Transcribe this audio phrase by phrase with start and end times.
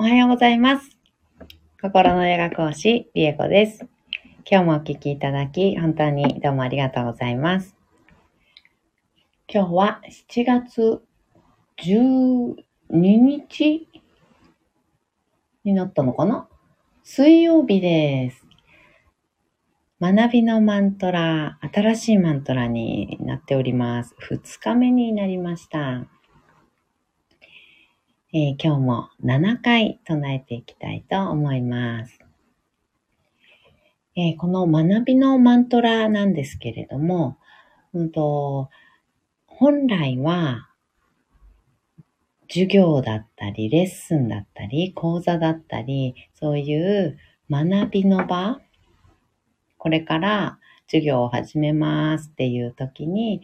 [0.00, 0.96] おはようございます。
[1.78, 3.86] 心のヨガ講師、リエコです。
[4.50, 7.76] 今日もお聞きいただき、本当にどうもありがとうございます。
[9.46, 10.00] 今日は
[10.30, 11.02] 7月
[11.84, 12.54] 12
[12.90, 13.88] 日
[15.64, 16.48] になったのかな？
[17.04, 18.46] 水曜日です。
[20.00, 24.14] 学びのマントラ、新しいマントラになっております。
[24.30, 26.06] 2日目になりました。
[28.32, 32.20] え今日も7回唱えていきたいと思います。
[34.14, 37.38] えこの学びのマントラなんですけれども、
[37.92, 38.70] うんと、
[39.46, 40.68] 本来は
[42.48, 47.18] 授業だったり、レッスンだったり、講座だったり、そういう
[47.50, 48.60] 学びの場、
[49.76, 53.42] これから授業を始めますっていう時に、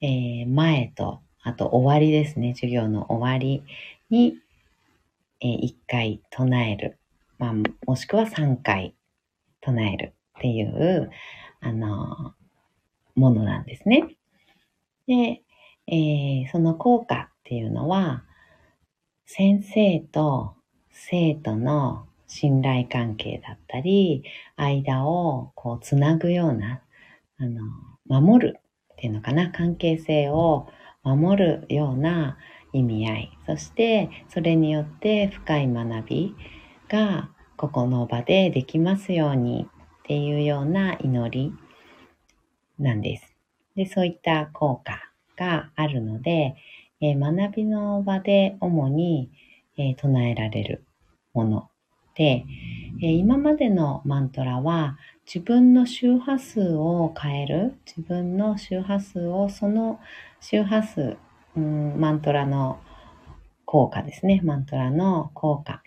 [0.00, 3.64] えー前と、あと終わりですね、授業の終わり
[4.10, 4.36] に、
[5.40, 6.98] えー1回唱える。
[7.38, 7.54] まあ、
[7.86, 8.94] もしくは3回
[9.60, 11.10] 唱えるっていう、
[11.60, 12.34] あの、
[13.14, 14.16] ものなんですね。
[15.06, 15.42] で、
[15.86, 18.24] えーその効果っていうのは、
[19.26, 20.54] 先生と
[20.90, 24.22] 生徒の信頼関係だったり、
[24.56, 26.82] 間をこうつなぐような、
[27.38, 27.62] あの、
[28.06, 28.58] 守る
[28.94, 30.68] っていうのかな、関係性を
[31.02, 32.38] 守るような
[32.72, 36.34] 意味合い、そしてそれによって深い学び
[36.88, 41.52] がここの場でできますようにっていうような祈り
[42.78, 43.36] なんです。
[43.74, 45.00] で、そういった効果
[45.36, 46.56] があるので、
[47.00, 49.30] えー学びの場で主に、
[49.76, 50.84] えー唱えられる
[51.32, 51.70] もの
[52.14, 52.44] で、
[53.02, 60.00] えー今までのマントラは自分の周波数を変える、自分の周波数をその
[60.40, 61.16] 周波数、
[61.58, 62.80] うん、マントラの
[63.64, 64.40] 効果ですね。
[64.44, 65.82] マントラの効果。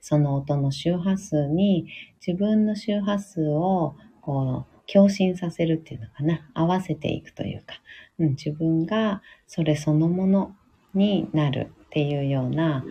[0.00, 1.88] その音の周波数に
[2.26, 6.50] 自分の周波数をこう共振させるっていうのかな。
[6.54, 7.74] 合わせていくというか、
[8.18, 10.56] うん、自分がそれそのもの
[10.94, 12.84] になるっていうような、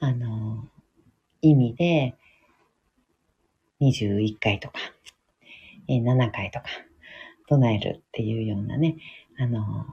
[0.00, 0.68] あの、
[1.42, 2.14] 意味で、
[3.80, 4.78] 21回とか、
[5.88, 6.66] え7回とか、
[7.48, 8.96] 唱えるっていうようなね、
[9.38, 9.86] あの、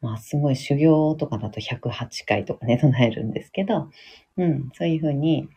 [0.00, 3.90] まあ、すごい修行とかだと108回とかね、 唱えるんですけど、
[4.36, 5.48] うん、そういうふうに、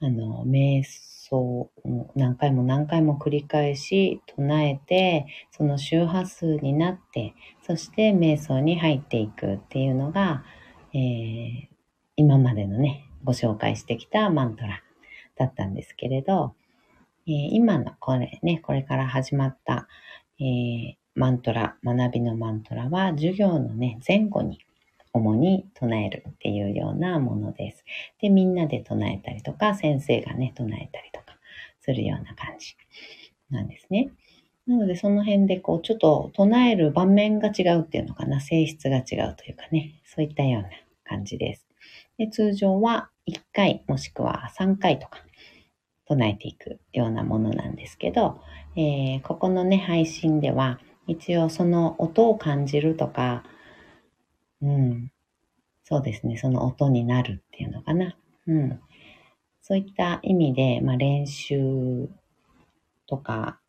[0.00, 1.70] あの、瞑想を
[2.14, 10.44] 何回も何回も繰り返し唱えて、その周波数になって、そして瞑想に入っていくっていうのが、
[10.92, 11.76] えー
[12.18, 14.82] 今までのね、ご紹介してきたマントラ
[15.36, 16.54] だったんですけれど、
[17.26, 19.86] えー今のこれね、これから始まった、
[20.40, 24.60] えーマントラ、学びのマントラは授業のね、前後に
[25.14, 27.84] 主に唱えるっていうようなものです。
[28.20, 31.38] で、みんなで唱えたりとか、先生がね、唱えたりとか
[31.80, 32.76] するような感じ
[33.50, 34.10] なんですね。
[34.66, 40.68] なので、その辺でこう、ちょっと唱える場面が違うっていうのかな、性質が違うというかね、そういったような
[41.04, 41.66] 感じです。
[42.18, 45.20] で、通常は1回もしくは3回とか
[46.06, 48.40] 唱えていくようなものなんですけど、
[48.76, 53.44] えーここのね、配信では、一応その音を感じるとか、
[54.60, 55.12] うん、
[55.84, 58.16] そうですね、その音になるっていうのかな。
[58.46, 58.80] うん。
[59.62, 62.08] そういった意味で、まあ、練習
[63.06, 63.60] とか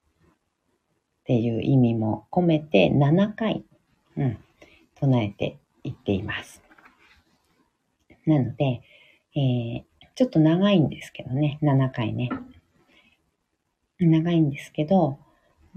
[1.22, 3.66] っていう意味も込めて7回、
[4.16, 4.38] うん、
[4.96, 6.62] 唱えていっています。
[8.26, 8.82] なので、
[9.36, 12.32] えーちょっと長いんですけどね、7回ね。
[14.00, 15.20] 長いんですけど、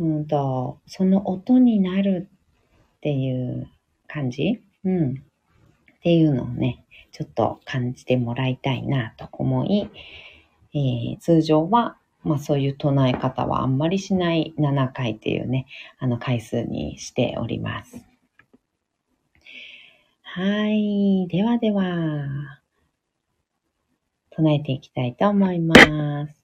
[0.00, 2.28] うんと、その音になる
[2.96, 3.68] っていう
[4.08, 4.62] 感じ？
[4.82, 5.10] うん。
[5.12, 5.14] っ
[6.02, 9.90] ていうのをね、ちょっと感じてもらいたいなと思い、
[10.74, 15.66] えー通常は、まあそういう唱え方はあんまりしない7回っていうね、
[15.98, 18.02] あの回数にしております。
[20.22, 21.26] はい。
[21.28, 22.62] ではでは、
[24.30, 25.74] 唱えていきたいと思いま
[26.26, 26.34] す。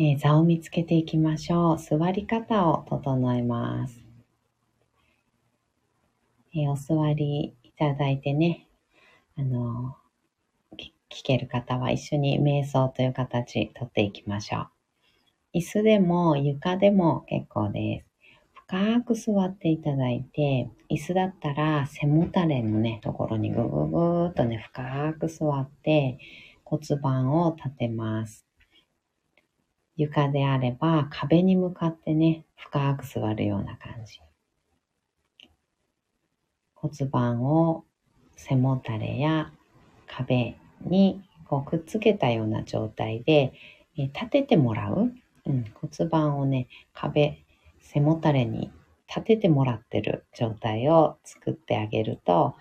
[0.00, 1.78] えー座を見つけていきましょう。
[1.78, 4.00] 座り方を整えます。
[6.54, 8.68] えーお座りいただいてね、
[9.36, 9.96] あの、
[11.10, 14.68] 聞ける方は一緒に瞑想という形とっていきましょ
[15.54, 15.58] う。
[15.58, 18.06] 椅子でも床でも結構です。
[18.54, 26.18] 深く座っていただいて、椅子だったら背もたれのね、ところにぐぐぐーっとね、深く座って
[26.64, 28.47] 骨盤を立てます。
[29.98, 34.20] 床であれば壁に向かってね、深く座るような感じ。
[36.74, 37.84] 骨盤を
[38.36, 39.52] 背もたれや
[40.06, 43.52] 壁にこうくっつけたような状態で、
[43.96, 45.12] え立ててもらう、
[45.46, 47.44] うん、骨盤をね、壁、
[47.80, 48.70] 背もたれに
[49.08, 52.54] 立ててもらってる状態を作ってあげると、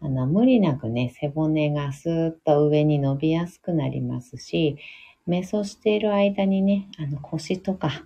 [0.00, 4.76] あの、無理なくね、背骨がスーッと上に伸びやすくなりますし、
[5.28, 8.04] 瞑想している間にね、あの腰とか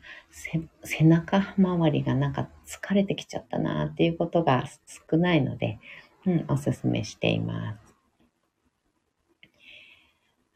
[0.84, 4.64] 背中周りがなんか疲れてきちゃったなっていうことが
[5.10, 5.78] 少ないので、
[6.26, 7.94] うん、おすすめしています。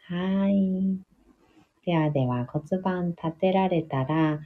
[0.08, 0.98] はい。
[1.86, 4.40] ではでは骨盤立てられたら、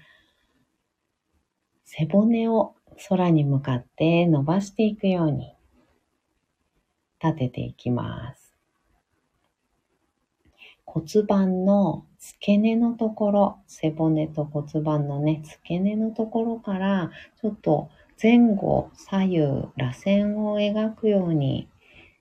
[1.85, 2.75] 背骨を
[3.09, 5.55] 空に向かって伸ばしていくように
[7.23, 8.44] 立てていきます。
[10.85, 17.11] 骨盤の付け根のところ、背骨と骨盤のね、付け根のところから、
[17.41, 17.91] ちょっと
[18.23, 19.41] 前後、左右、
[19.77, 21.69] 螺旋を描くように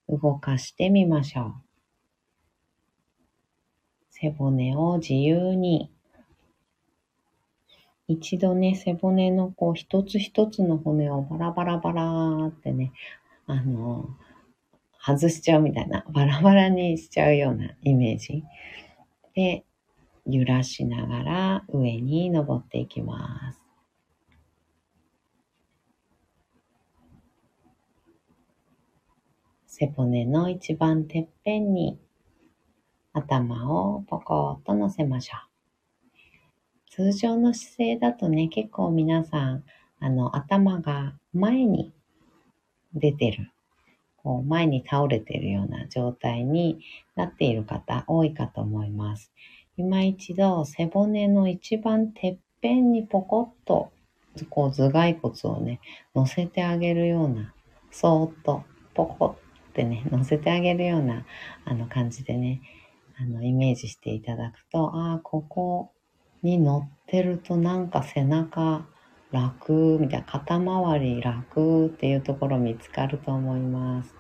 [0.10, 1.54] 動かしてみましょう。
[4.10, 5.92] 背骨を自由に
[8.07, 12.92] 一度ね、背骨のこう一つ一つの骨をバラバラバラってね、
[13.48, 14.10] あの、
[15.06, 18.44] 外しちゃうみたいな、バラバラにしちゃうようなイメージ
[19.36, 19.66] で、
[20.26, 23.62] 揺らしながら上に登っていきます。
[29.68, 32.00] 背骨の一番てっぺんに
[33.12, 35.54] 頭をポコッと乗せましょう。
[36.90, 39.64] 通常の姿勢だとね、結構皆さん、
[40.00, 41.92] あの、頭が前に
[42.94, 43.52] 出てる、
[44.24, 46.80] こう前に倒れているような状態に
[47.16, 49.31] なっている方多いかと思います。
[49.75, 53.92] 今一度背骨の一番てっぺんにポコッと、
[54.50, 55.80] こう頭蓋骨をね、
[56.16, 57.54] 乗せてあげるような、
[57.92, 59.38] そーっとポコ
[59.70, 61.25] ってね、 乗せてあげるような、
[61.66, 62.62] あの感じでね、
[63.18, 65.92] あの、イメージしていただくと、ああ、ここ
[66.42, 68.88] に乗ってるとなんか背中
[69.34, 74.16] 楽みたいな肩周り楽っていうところ見つかると思います。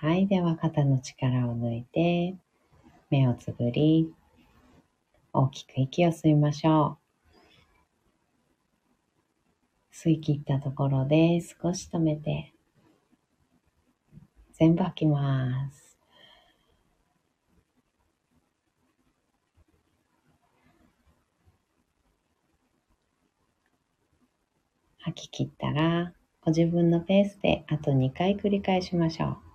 [0.00, 0.26] はい。
[0.26, 2.34] では肩の力を抜いて
[3.08, 4.12] 目をつぶり
[5.32, 6.98] 大きく息を吸いましょ
[9.92, 9.94] う。
[9.94, 12.52] 吸い切ったところで少し止めて
[14.54, 15.81] 全部吐きます。
[25.04, 29.52] 吐き切ったら、ご自分のペースであと2回繰り返しましょう。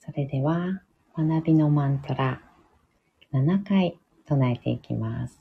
[0.00, 0.80] それでは、
[1.16, 2.40] 学びのマントラ
[3.32, 3.98] 7回
[4.28, 5.36] 唱えていきます。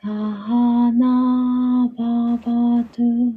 [0.00, 3.32] サハナババトゥ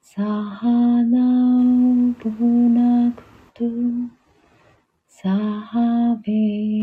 [0.00, 0.68] サハ
[1.02, 1.18] ナ
[1.58, 4.08] ウブナクトゥ
[5.08, 6.73] サハビ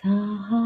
[0.00, 0.57] 擦去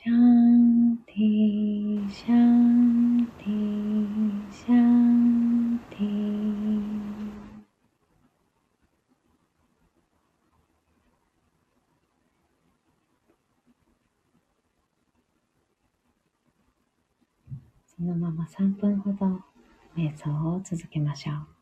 [0.00, 6.08] シャンティ、シャンティ、シャンティ
[17.84, 19.40] そのまま3分ほど
[19.96, 21.57] 瞑想を続けましょう。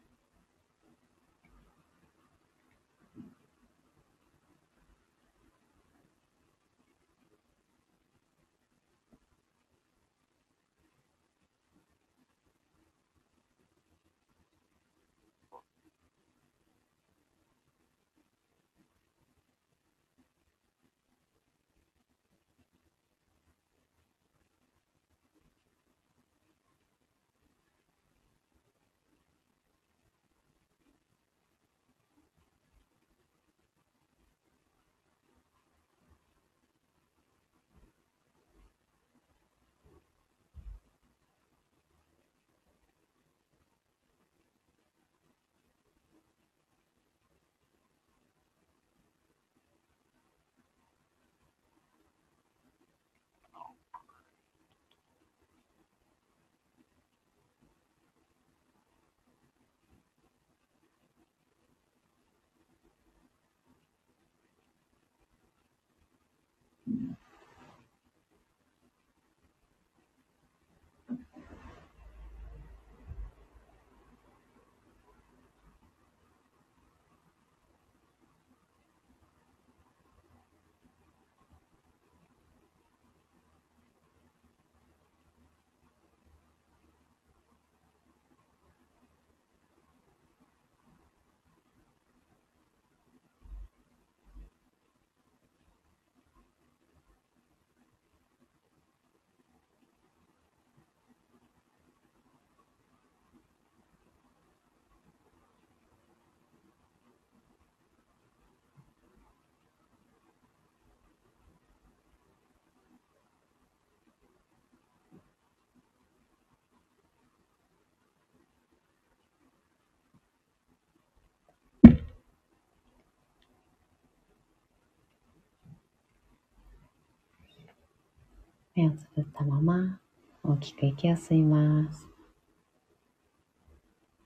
[128.76, 129.98] 目をつぶったまま
[130.42, 132.06] 大きく息を吸います。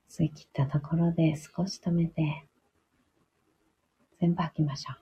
[0.09, 2.43] 吸い切ったところで少し止めて
[4.19, 4.97] 全部吐きましょう。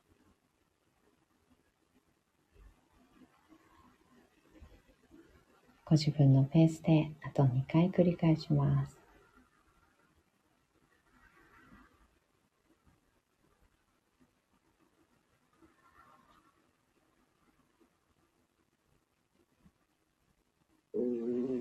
[5.83, 8.98] ご自分のペースであと2回繰り返します。
[20.99, 21.58] Mm-hmm.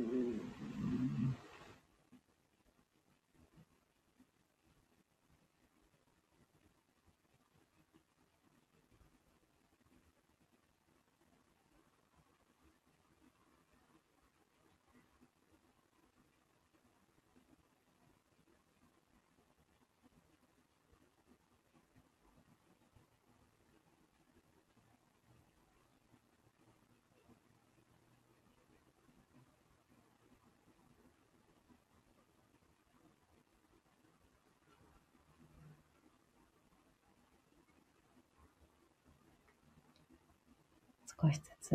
[41.20, 41.74] 少しずつ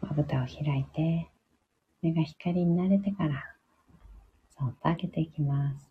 [0.00, 1.28] まぶたを開いて、
[2.00, 3.42] 目が光に慣れてから、
[4.56, 5.90] そっと開けていきます。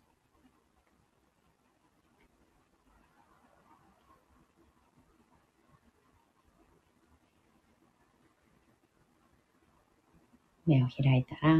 [10.66, 11.56] 目を開いたら、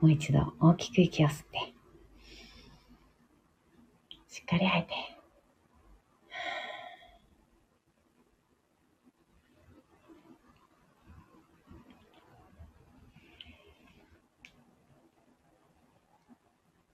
[0.00, 1.58] もう一度大きく息を吸って、
[4.28, 5.11] しっかり吐いて、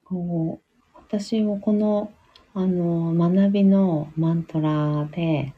[0.09, 0.59] こ
[0.95, 2.11] う、私もこの、
[2.55, 5.53] あの、学びのマントラで、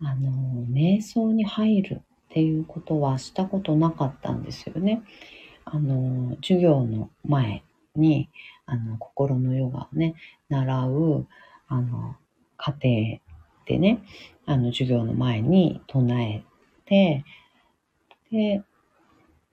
[0.00, 5.02] あの、瞑想に入るっていうことはしたことなかったんですよね。
[5.64, 7.64] あの、授業の前
[7.96, 8.28] に、
[8.64, 10.14] あの、心のヨガをね、
[10.48, 11.26] 習う、
[11.66, 12.16] あの、
[12.56, 13.20] 家庭
[13.66, 14.02] でね、
[14.46, 16.44] あの、授業の前に唱え
[16.86, 17.24] て、
[18.30, 18.62] で、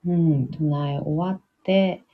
[0.06, 2.04] うん、唱え終わって、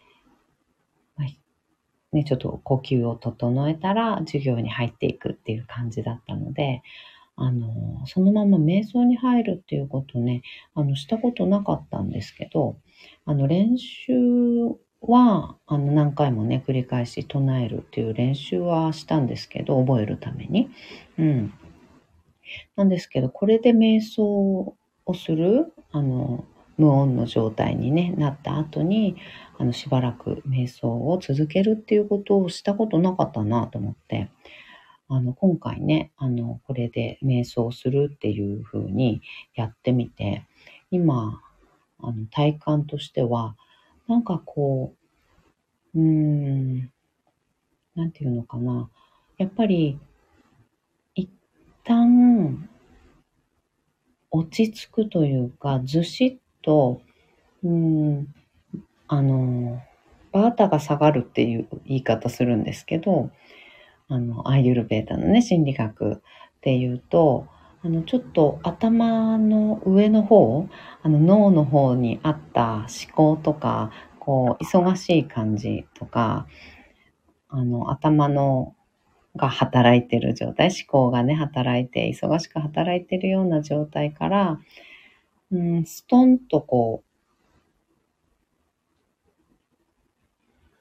[2.14, 6.82] ね、ちょっと呼吸を整えたら授業に入っていくっていう感じだったので、
[7.36, 10.42] あの、そのまま瞑想に入るっていうことね、
[10.74, 12.76] あの、したことなかったんですけど、
[13.24, 14.12] あの、練習
[15.00, 20.70] は、あの、何回もね、繰り返し唱えるっていう練習はしたんですけど、覚えるために。
[21.18, 21.52] うん。
[22.76, 26.44] なんですけど、これで瞑想をする、あの、
[26.76, 29.16] 無音の状態に、ね、なった後に、
[29.58, 34.28] あの、しばらく瞑想を続けるっていうことをしたことなかったなと思って、
[35.08, 39.22] あの、今回ね、あの、これで瞑想するっていう風に
[39.54, 40.46] やってみて、
[40.90, 41.40] 今、
[42.00, 43.56] あの、体感としては、
[44.08, 44.94] なんかこ
[45.94, 46.90] う、うーん、
[47.94, 48.90] なんていうのかな。
[49.38, 49.98] やっぱり、
[51.14, 51.30] 一
[51.84, 52.68] 旦、
[54.30, 57.00] 落ち着くというか、ずしっと、
[57.62, 58.34] うん、
[59.08, 59.82] あの、
[60.32, 63.30] バータが下がるっていう言い方するんですけど、
[64.08, 66.20] あの、アーユルベータのね、心理学っ
[66.60, 67.46] ていうと、
[67.82, 70.68] あの、ちょっと頭の上の方、
[71.02, 76.46] あの、脳の方にあった思考とか、こう、忙しい感じとか、
[77.48, 78.74] あの、頭の
[79.36, 84.60] が働いてる状態、思考がね、働いて、忙しく働いてるような状態から、
[85.54, 87.10] うん、ストンとこう、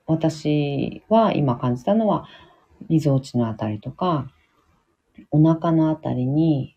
[0.08, 2.28] 私は今感じたのは、
[2.90, 4.32] みぞおちのあたりとか、
[5.30, 6.76] お腹のあたりに、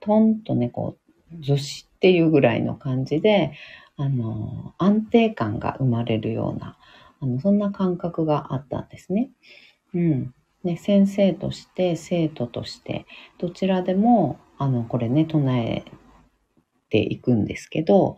[0.00, 0.96] トンとね、こ
[1.30, 3.52] う、ずしっていうぐらいの感じで、
[3.98, 6.78] あの、安定感が生まれるような、
[7.20, 9.30] あの、そんな感覚があったんですね。
[9.92, 10.34] うん。
[10.62, 13.04] ね、先生として、生徒として、
[13.36, 15.84] どちらでも、あの、これね、唱え
[16.88, 18.16] ていくんですけど、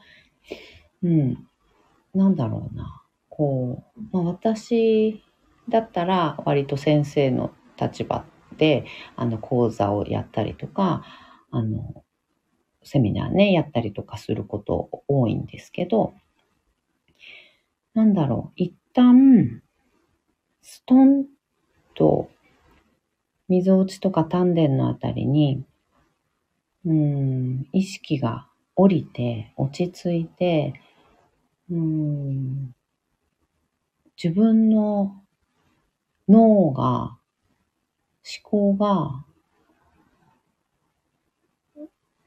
[1.02, 1.46] うん。
[2.14, 3.02] なんだろうな。
[3.28, 5.22] こう、まあ、私
[5.68, 8.24] だったら割と先生の立場
[8.56, 11.04] であの講座をやったりとか
[11.50, 12.04] あの
[12.82, 16.14] セミナーねやったりとかすること多いんですけど
[17.94, 19.62] なんだろう一旦
[20.62, 21.26] ストン
[21.94, 22.30] と
[23.48, 25.64] 溝落ちとか丹田のあたりに
[26.84, 30.80] うん意識が降りて落ち着いて
[31.70, 32.74] うん
[34.22, 35.22] 自分の
[36.28, 37.18] 脳が、
[38.24, 39.24] 思考が、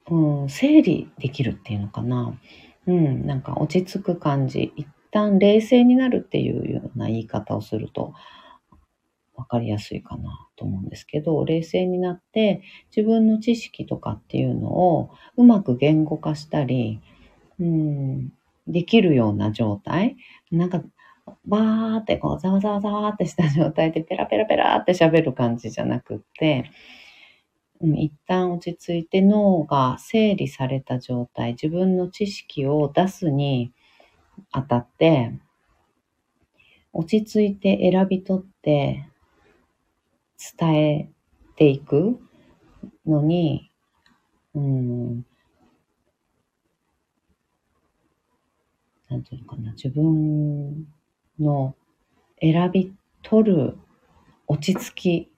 [0.09, 2.39] うん、整理できるっていうのかな。
[2.87, 4.71] うん、なんか落ち着く感じ。
[4.75, 8.13] 一旦冷静になるっていうような言い方をすると
[9.39, 12.61] 分かりやすいかなと思うんですけど、冷静になって
[12.95, 17.01] 自分の知識とかっていうのをうまく言語化したり、
[17.59, 18.29] うん、
[18.67, 20.17] できるような状態。
[20.51, 20.83] なんか、
[21.45, 26.71] バーってこう、ざわざわざわってした状態でペラペラペラって喋る感じじゃなくって、
[27.81, 33.71] うん、一旦落ち着いて脳が整理された状態、自分の知識を出すに
[34.51, 35.31] あたって、
[36.91, 39.07] 落ち着いて選び取って
[40.59, 41.09] 伝え
[41.55, 42.19] ていく
[43.05, 43.71] のに、
[44.55, 45.25] うん、
[49.09, 50.87] なんていうのかな、自分
[51.39, 51.75] の
[52.41, 53.77] 選び取る
[54.47, 55.31] 落ち着き、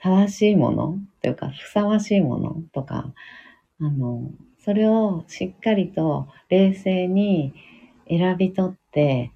[0.00, 3.14] 正しいものというか、ふさわしいものとか、
[3.80, 7.52] あの、それをしっかりと冷静に
[8.08, 9.32] 選び取って、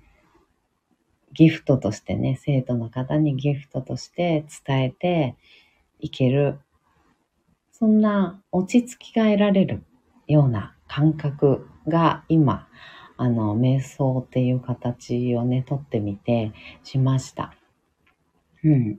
[1.36, 5.36] ギフトとしてね、生徒の方にギフトとして伝えて
[6.00, 6.58] いける、
[7.72, 9.84] そんな落ち着きが得られる
[10.26, 12.68] ような感覚が今、
[13.18, 17.54] あの、瞑想っていう形をね、とってみてしました。
[18.64, 18.98] うん。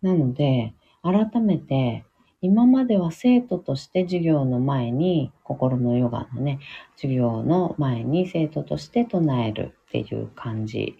[0.00, 2.04] なので、改めて、
[2.40, 6.60] 今までは生徒として授業の前に、心のヨガのね、
[6.94, 10.96] 授業の前に生徒として唱えるっていう感じ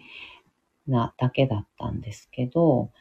[0.87, 2.91] なだけだったんですけど、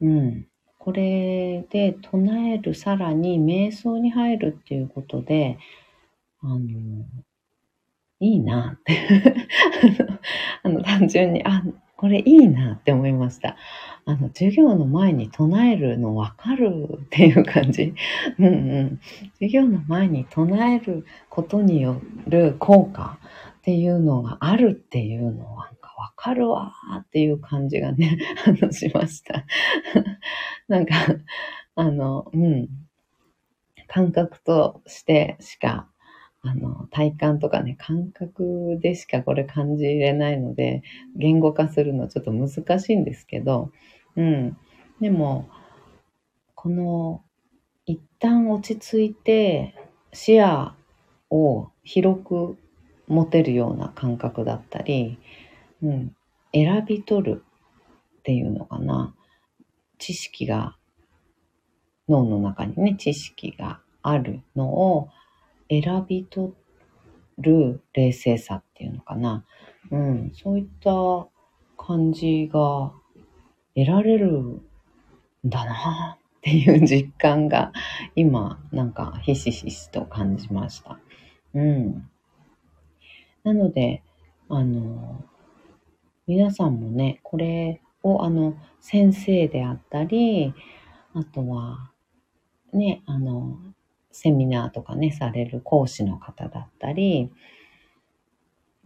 [0.00, 0.46] うん。
[0.78, 5.58] これで唱える、さらに瞑想に入るっていうことで、
[6.42, 6.60] あの、
[8.20, 8.96] いいなって
[10.62, 11.62] あの、単純に、あ、
[11.96, 13.56] これいいなって思いました。
[14.04, 16.68] あの、授業の前に唱えるのわかる
[17.04, 17.94] っていう感じ。
[18.38, 18.50] うんう
[18.84, 19.00] ん。
[19.34, 23.18] 授業の前に唱えることによる効果
[23.58, 25.70] っていうのがあるっていうのは、
[26.02, 29.46] わかるわーっていう感じがね、 あの、しました。
[30.66, 30.94] なんか、
[31.76, 32.68] あの、うん。
[33.86, 35.92] 感覚としてしか
[36.44, 40.82] あの、体感とかね、感覚でしかこれ感じれないので、
[41.14, 43.70] 言語化するのちょっと難しいんですけど、
[44.16, 44.56] うん。
[45.00, 45.48] でも、
[46.56, 47.22] この、
[47.86, 49.76] 一旦落ち着いて、
[50.12, 50.74] 視野
[51.30, 52.58] を広く
[53.06, 55.18] 持てるような感覚だったり、
[55.82, 56.16] うん、
[56.52, 57.44] 選び取る
[58.18, 59.14] っていうのかな。
[59.98, 60.76] 知識が、
[62.08, 65.08] 脳の中にね、知識があるのを、
[65.68, 66.52] 選び取
[67.38, 69.44] る冷静さっていうのかな。
[69.90, 71.28] うん、そういった
[71.76, 72.92] 感じが
[73.74, 74.62] 得られるん
[75.44, 77.72] だなっていう実感が
[78.14, 80.98] 今なんかひしひしと感じました。
[81.54, 82.08] うん。
[83.44, 84.02] なので、
[84.48, 85.24] あの、
[86.26, 90.54] 皆さんもね、これをあの、先生であったり、
[91.14, 91.90] あとは、
[92.72, 93.58] ね、あの、
[94.12, 97.30] セミナーとかね、される講師の方だったり、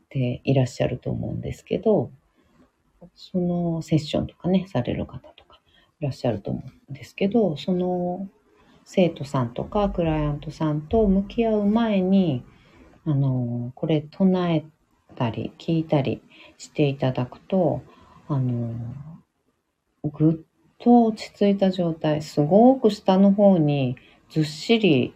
[0.08, 2.10] でいらっしゃると思うんですけど、
[3.14, 5.60] そのセッションとかね、される方とか
[6.00, 8.26] いらっしゃると思うんですけど、その
[8.84, 12.44] 生徒さんとかクライアントさんと向き合う前に、
[13.04, 14.64] あの、これ唱え
[15.16, 16.22] たり聞いたり
[16.58, 17.82] していただくと、
[18.28, 18.74] あの、
[20.04, 20.34] ぐっ
[20.78, 23.96] と落ち着いた状態、すごく下の方に
[24.30, 25.14] ずっしり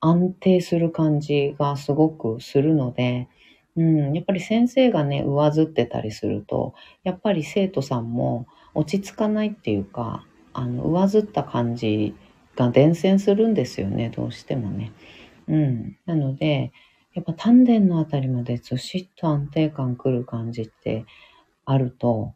[0.00, 3.28] 安定する感じがすごくするので、
[3.76, 12.14] うん、やっぱり先生がね、上ずってたりすると、やっぱり生徒さんも落ち着かないっていうか、あの、上ずった感じ
[12.56, 14.92] が伝染するんですよね、どうしてもね。
[15.48, 15.96] うん。
[16.06, 16.72] なので、
[17.20, 21.04] やっぱ丹田のあたりまでずしっと安定感くる感じって
[21.66, 22.32] あると、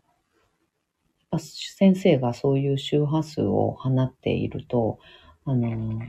[1.21, 4.99] やっぱ先生がそういう周波数を放っていると、
[5.47, 6.03] あの、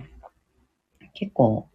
[1.14, 1.70] 結構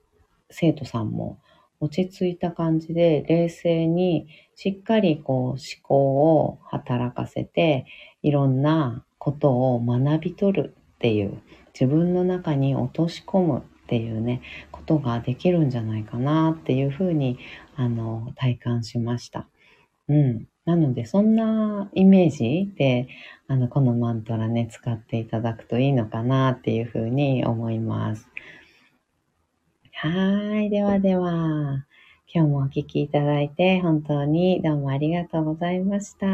[0.51, 1.39] 生徒さんも
[1.81, 7.87] 落ち着いた感じで冷静にしっかりこう思考を働かせて
[8.23, 11.41] いろんなことを学び取るっていう
[11.73, 17.41] 自分の中に落とし込むっていうねことができるんじゃないかなっていうふうに
[17.75, 19.49] あの体感しました。
[20.09, 20.47] うん。
[20.65, 23.09] なので、そんなイメージで、
[23.49, 28.29] あの、このマントラね、使っていただくといいのかなっていうふうに思います。
[29.93, 30.71] はい。
[30.71, 31.87] ではでは、
[32.33, 36.27] 今日もお聴きいただいて、本当にどうもありがとうございました。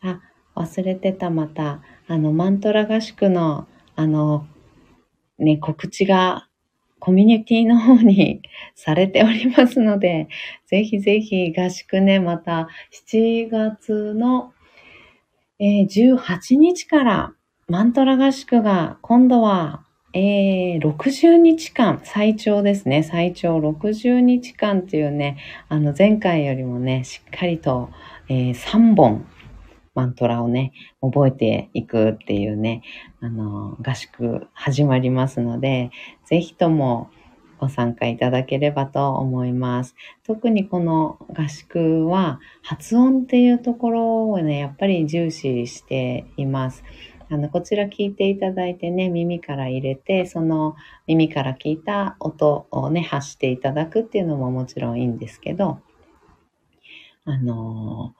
[0.00, 0.20] あ、
[0.54, 3.66] 忘れてた、また、あの、マントラ合宿の、
[3.96, 4.46] あの、
[5.38, 6.49] ね、告知が
[7.00, 8.42] コミュニティの方に
[8.76, 10.28] されておりますので、
[10.66, 12.68] ぜひぜひ合宿ね、また
[13.10, 14.52] 7月の、
[15.58, 17.32] えー、18日から
[17.68, 23.02] マントラ合宿が今度は、えー、60日間、最長ですね。
[23.02, 27.90] 最長60日間っていうね、あの前回よりもね、しっかりと、
[28.28, 29.24] え、3本
[29.94, 32.82] マントラをね、覚えていくっていうね、
[33.20, 35.90] あの、合宿始まりますので、
[36.30, 37.10] ぜひとも
[37.58, 39.94] ご参加いただければと思います。
[40.24, 46.82] 特にこの合宿は発音っていうところをね、やっぱり重視しています。
[47.28, 55.80] あの、こちら聞いていただいてね、耳から入れて、その耳から聞いた音をね、発していただくっていうのももちろんいいんですけど、
[57.24, 58.14] あの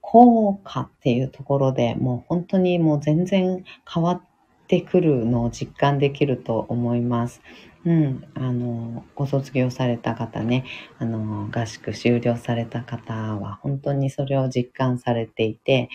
[0.00, 4.35] 効果っていうところでもう本当にもう全然変わって
[4.66, 7.40] てくるのを実感できると思います。
[7.84, 10.64] うん、あの、ご卒業された方ね、
[10.98, 15.88] あの、合宿終了された方は本当にそれを実感されていて、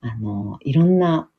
[0.00, 1.30] あの、いろんな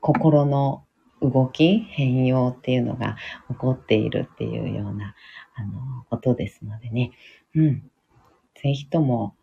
[0.00, 0.84] 心の
[1.22, 3.16] 動き、変容っていうのが
[3.48, 5.14] 起こっているっていうような、
[5.54, 7.12] あの、ことですのでね、
[7.54, 7.90] うん。
[8.62, 9.34] ぜひとも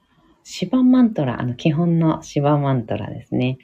[0.44, 3.58] シバマントラ、あの基本のシバマントラですね。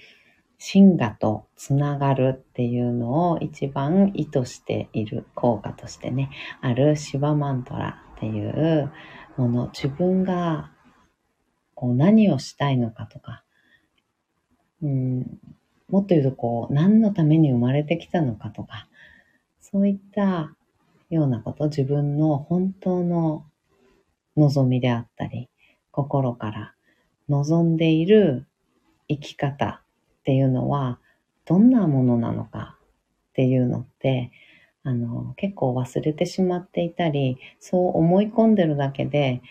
[0.62, 6.30] シガとつながるっていうのを一番意図している効果としてね、
[6.62, 8.92] あるシバマントラっていう
[9.38, 10.70] もの、自分が
[11.76, 13.44] こう何をしたいのかとか、
[14.84, 15.40] うん、
[15.88, 18.90] もっと言うとこう何のために生まれてきたのかとか、
[19.62, 20.54] そういった
[21.10, 23.46] ようなこと、自分の本当の
[24.36, 25.50] 望みであったり、
[25.92, 26.74] 心から
[27.30, 28.46] 望んでいる
[29.08, 29.82] 生き方
[30.30, 31.00] っていうのは
[31.46, 32.78] どんなものなのか
[33.32, 34.30] っていうのって
[34.84, 39.42] あの結構忘れてしまっていたりそう思い込んでるだけで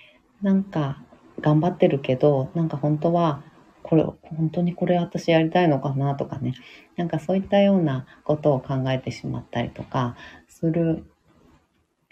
[0.41, 1.03] なんか
[1.41, 3.43] 頑張ってるけどなんか本当は
[3.83, 6.55] これ本当にこれ私やりたいのかなとかね。
[6.95, 11.05] なんかそういったようなことを考えてしまったりとかする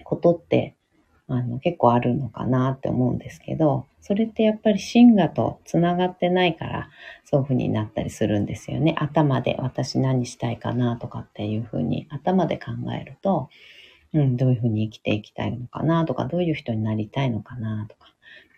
[0.02, 0.74] ことって
[1.28, 6.88] あの結構あるのかなって思うんですけど、それってやっぱり真我とつながってないから、
[7.24, 8.94] そういうふうになったりするんですよね。
[8.98, 13.48] 頭で私何したいかなとかっていうふうに頭で考えると、
[14.12, 18.14] うん、どういうふうに生きていきたいのかなとか、どういう人になりたいのかなとか、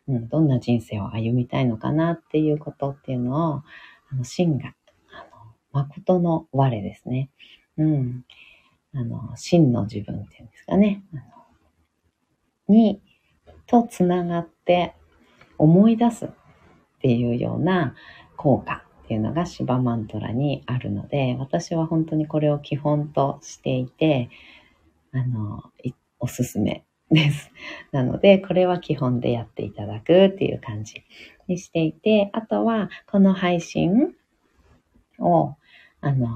[0.07, 3.62] うん、どんな人生を歩みたいのかなっていうことっていうのを、
[4.11, 4.74] あの、真が、
[5.11, 5.24] あ
[5.74, 7.31] の、誠の我ですね。
[7.78, 8.24] うん。
[8.94, 11.02] あの、真の自分っていうんですかね。
[11.12, 11.22] あの
[12.68, 13.00] に、
[13.66, 14.94] とつながって
[15.59, 16.28] 思い出すっ
[17.00, 17.94] ていうような
[18.37, 24.31] 効果っていうのがシバマントラにあるので、私は本当にこれを基本としていて、
[25.12, 25.62] あの、
[26.20, 27.50] おすすめです。
[27.92, 31.02] なので、これは基本でやっていただくっていう感じ
[31.46, 34.14] にしていて、あとは、この配信
[35.18, 35.54] を、
[36.00, 36.28] あの、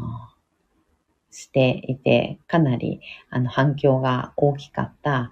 [1.30, 5.30] していて、かなり、あの、反響が大きかった、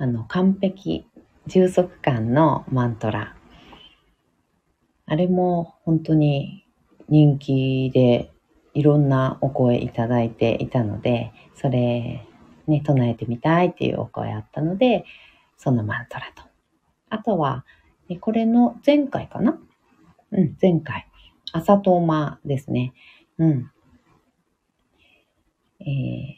[0.00, 1.06] あの、完璧、
[1.46, 3.36] 充足感のマントラ。
[5.04, 6.64] あれも本当に
[7.10, 8.32] 人気で
[8.72, 12.26] いろんなお声いただいていたので、それ
[12.66, 15.04] ね、唱えてみたいっていうお声あったので、
[15.58, 16.44] そのマントラと。
[17.10, 17.66] あとは、
[18.20, 19.60] これの前回かな？
[20.30, 21.06] うん、前回。
[21.52, 22.94] 朝とまですね。
[23.36, 23.70] うん。
[25.80, 26.34] えー、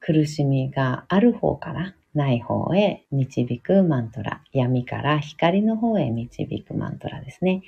[0.00, 4.42] 苦しみがある方からない方へ導くマントラ。
[4.52, 7.62] 闇から光の方へ導くマントラですね。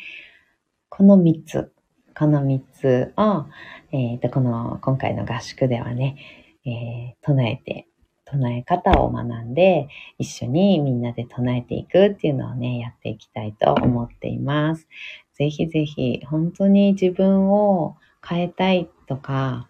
[0.88, 1.72] この3つ。
[2.18, 3.46] この3つを、
[3.92, 6.16] えっ、ー、と、この、今回の合宿ではね、
[6.64, 7.86] えー、唱えて、
[8.24, 14.88] 唱え方を学んで、一緒にみんなで唱えていくっていうのをね、やっていきたいと思っています。
[15.34, 19.68] ぜひぜひ、本当に自分を変えたいとか、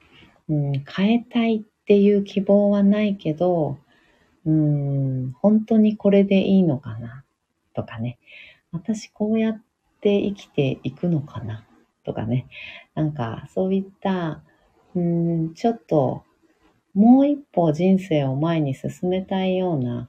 [0.48, 3.76] うん、変えたいっていう希望はないけど、
[4.48, 7.22] うん、本当にこれでいいのかな？
[7.74, 8.18] とかね。
[8.72, 9.62] 私こうやっ
[10.00, 11.66] て生きていくのかな？
[12.02, 12.46] とかね。
[12.94, 14.40] なんかそういった、
[14.94, 16.24] うん、ちょっと
[16.94, 20.08] もう一歩人生を前に進めたいような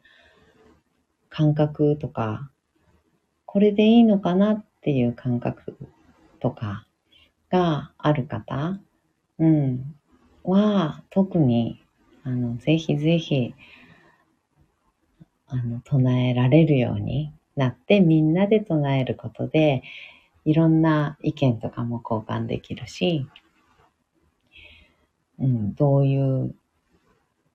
[1.28, 2.50] 感覚とか、
[3.46, 5.78] これでいいのかなっていう感覚
[6.40, 6.88] とか
[7.50, 8.80] がある方、
[9.38, 9.96] うん、
[10.44, 11.84] は特に、
[12.24, 13.54] あの、ぜひぜひ、
[15.50, 19.84] あの、唱えられるようになって、みんなで唱えることで、
[20.46, 23.28] いろんな意見とかも交換できるし、
[25.40, 26.56] うん、どういう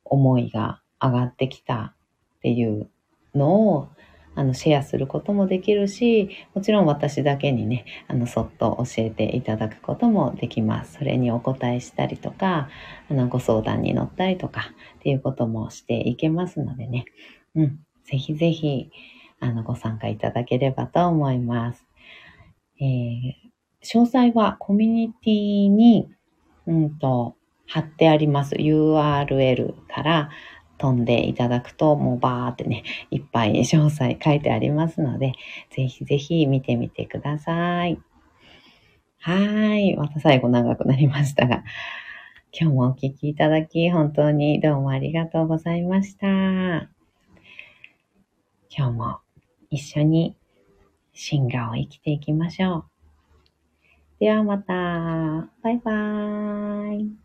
[0.05, 1.95] 思いが上がってきた
[2.39, 2.89] っていう
[3.35, 3.89] のを
[4.37, 10.95] あの、シェアすることもできるし、もちろん私だけにね、あの、そっと教えていただくこともできます。
[10.95, 12.69] それにお答えしたりとか、
[13.09, 17.05] あの、ご相談に乗ったりとかっていうこともしていけますのでね。
[17.55, 17.81] うん。
[18.05, 18.91] ぜひぜひ、
[19.41, 21.87] あの、ご参加いただければと思います。
[22.81, 23.35] えー、
[23.83, 26.09] 詳細はコミュニティに、
[26.67, 27.37] うんと、
[27.67, 30.31] 貼ってあります URL から、
[30.79, 35.33] 飛んでいただくと、もうバーってね、いっぱい 詳細書いてありますので、
[35.71, 37.99] ぜひぜひ見てみてください。
[39.19, 39.97] はい。
[39.97, 41.65] また最後長くなりましたが、
[42.53, 46.94] 今日もお聴きいただき、本当にどうもありがとうございました。
[48.77, 49.21] 今日も
[49.71, 50.37] 一緒に
[51.13, 52.85] 進化を生きていきましょう。
[54.19, 54.73] ではまた。
[55.63, 57.24] バイバーイ。